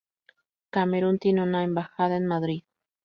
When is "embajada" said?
1.63-2.17